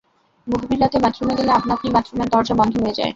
গভীর 0.47 0.79
রাতে 0.81 0.97
বাথরুমে 0.99 1.37
গেলে 1.39 1.51
আপনা-আপনি 1.53 1.87
বাথরুমের 1.91 2.29
দরজা 2.29 2.53
বন্ধ 2.59 2.73
হয়ে 2.77 2.97
যায়? 2.99 3.09